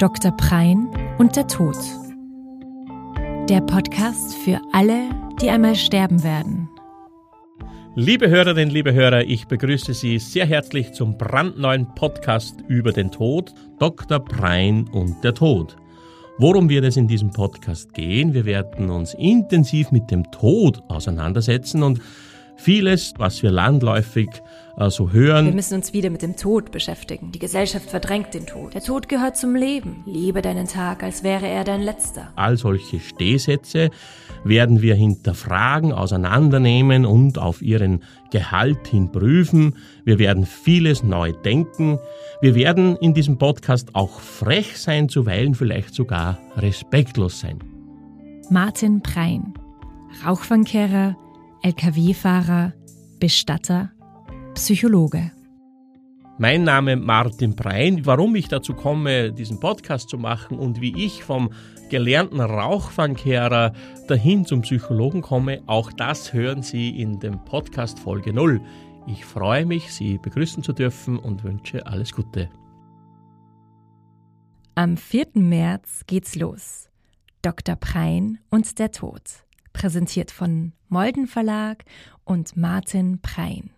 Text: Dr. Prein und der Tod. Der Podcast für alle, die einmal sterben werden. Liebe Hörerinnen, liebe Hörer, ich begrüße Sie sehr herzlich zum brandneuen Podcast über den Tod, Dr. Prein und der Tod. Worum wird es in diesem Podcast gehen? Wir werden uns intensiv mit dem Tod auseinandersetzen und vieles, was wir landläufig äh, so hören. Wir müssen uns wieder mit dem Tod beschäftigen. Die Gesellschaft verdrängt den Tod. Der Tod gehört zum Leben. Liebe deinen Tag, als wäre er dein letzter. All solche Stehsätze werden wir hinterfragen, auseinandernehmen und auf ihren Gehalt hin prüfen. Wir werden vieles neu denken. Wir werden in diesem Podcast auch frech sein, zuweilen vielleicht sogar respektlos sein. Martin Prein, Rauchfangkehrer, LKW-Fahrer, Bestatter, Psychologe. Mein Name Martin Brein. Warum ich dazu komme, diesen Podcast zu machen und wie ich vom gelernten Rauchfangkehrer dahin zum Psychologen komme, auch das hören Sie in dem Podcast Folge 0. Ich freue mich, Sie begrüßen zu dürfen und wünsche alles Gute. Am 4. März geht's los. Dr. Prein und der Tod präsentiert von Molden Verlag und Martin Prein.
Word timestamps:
Dr. 0.00 0.32
Prein 0.32 0.88
und 1.18 1.36
der 1.36 1.46
Tod. 1.46 1.76
Der 3.48 3.60
Podcast 3.60 4.34
für 4.34 4.60
alle, 4.72 5.08
die 5.40 5.48
einmal 5.48 5.76
sterben 5.76 6.24
werden. 6.24 6.68
Liebe 7.94 8.28
Hörerinnen, 8.28 8.74
liebe 8.74 8.92
Hörer, 8.92 9.22
ich 9.22 9.46
begrüße 9.46 9.94
Sie 9.94 10.18
sehr 10.18 10.46
herzlich 10.46 10.92
zum 10.94 11.16
brandneuen 11.16 11.86
Podcast 11.94 12.56
über 12.66 12.90
den 12.90 13.12
Tod, 13.12 13.54
Dr. 13.78 14.18
Prein 14.18 14.88
und 14.90 15.22
der 15.22 15.32
Tod. 15.32 15.76
Worum 16.38 16.68
wird 16.68 16.84
es 16.84 16.96
in 16.96 17.06
diesem 17.06 17.30
Podcast 17.30 17.94
gehen? 17.94 18.34
Wir 18.34 18.46
werden 18.46 18.90
uns 18.90 19.14
intensiv 19.14 19.92
mit 19.92 20.10
dem 20.10 20.28
Tod 20.32 20.82
auseinandersetzen 20.88 21.84
und 21.84 22.00
vieles, 22.56 23.14
was 23.18 23.44
wir 23.44 23.52
landläufig 23.52 24.28
äh, 24.76 24.90
so 24.90 25.12
hören. 25.12 25.46
Wir 25.46 25.54
müssen 25.54 25.74
uns 25.74 25.92
wieder 25.92 26.10
mit 26.10 26.22
dem 26.22 26.36
Tod 26.36 26.70
beschäftigen. 26.70 27.32
Die 27.32 27.38
Gesellschaft 27.38 27.88
verdrängt 27.90 28.34
den 28.34 28.46
Tod. 28.46 28.74
Der 28.74 28.82
Tod 28.82 29.08
gehört 29.08 29.36
zum 29.36 29.54
Leben. 29.54 30.02
Liebe 30.06 30.42
deinen 30.42 30.66
Tag, 30.66 31.02
als 31.02 31.22
wäre 31.22 31.46
er 31.46 31.64
dein 31.64 31.82
letzter. 31.82 32.32
All 32.36 32.56
solche 32.56 33.00
Stehsätze 33.00 33.90
werden 34.44 34.82
wir 34.82 34.94
hinterfragen, 34.94 35.92
auseinandernehmen 35.92 37.06
und 37.06 37.38
auf 37.38 37.62
ihren 37.62 38.02
Gehalt 38.30 38.86
hin 38.88 39.10
prüfen. 39.10 39.76
Wir 40.04 40.18
werden 40.18 40.44
vieles 40.46 41.02
neu 41.02 41.32
denken. 41.32 41.98
Wir 42.40 42.54
werden 42.54 42.96
in 42.96 43.14
diesem 43.14 43.38
Podcast 43.38 43.94
auch 43.94 44.20
frech 44.20 44.76
sein, 44.76 45.08
zuweilen 45.08 45.54
vielleicht 45.54 45.94
sogar 45.94 46.38
respektlos 46.56 47.40
sein. 47.40 47.58
Martin 48.50 49.00
Prein, 49.00 49.54
Rauchfangkehrer, 50.26 51.16
LKW-Fahrer, 51.62 52.74
Bestatter, 53.18 53.93
Psychologe. 54.54 55.32
Mein 56.38 56.62
Name 56.62 56.96
Martin 56.96 57.56
Brein. 57.56 58.06
Warum 58.06 58.36
ich 58.36 58.46
dazu 58.46 58.72
komme, 58.72 59.32
diesen 59.32 59.58
Podcast 59.58 60.08
zu 60.08 60.16
machen 60.16 60.58
und 60.58 60.80
wie 60.80 61.04
ich 61.04 61.24
vom 61.24 61.50
gelernten 61.90 62.40
Rauchfangkehrer 62.40 63.72
dahin 64.06 64.44
zum 64.44 64.62
Psychologen 64.62 65.22
komme, 65.22 65.62
auch 65.66 65.92
das 65.92 66.32
hören 66.32 66.62
Sie 66.62 67.00
in 67.00 67.18
dem 67.18 67.44
Podcast 67.44 67.98
Folge 67.98 68.32
0. 68.32 68.60
Ich 69.08 69.24
freue 69.24 69.66
mich, 69.66 69.92
Sie 69.92 70.18
begrüßen 70.18 70.62
zu 70.62 70.72
dürfen 70.72 71.18
und 71.18 71.42
wünsche 71.42 71.86
alles 71.86 72.12
Gute. 72.12 72.48
Am 74.76 74.96
4. 74.96 75.26
März 75.34 76.04
geht's 76.06 76.36
los. 76.36 76.88
Dr. 77.42 77.74
Prein 77.74 78.38
und 78.50 78.78
der 78.78 78.92
Tod 78.92 79.22
präsentiert 79.72 80.30
von 80.30 80.72
Molden 80.88 81.26
Verlag 81.26 81.84
und 82.24 82.56
Martin 82.56 83.20
Prein. 83.20 83.73